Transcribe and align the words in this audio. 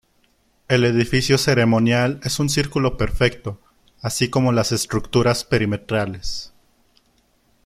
El 0.67 0.83
edificio 0.83 1.37
ceremonial 1.37 2.19
es 2.23 2.39
un 2.39 2.49
círculo 2.49 2.97
perfecto 2.97 3.59
así 4.01 4.31
como 4.31 4.51
las 4.51 4.71
estructuras 4.71 5.43
perimetrales. 5.43 6.55